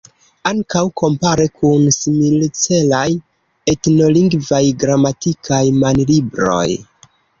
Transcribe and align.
Ankaŭ 0.51 0.81
kompare 1.01 1.43
kun 1.57 1.83
similcelaj 1.97 3.05
etnolingvaj 3.75 4.63
gramatikaj 4.85 5.65
manlibroj. 5.85 6.67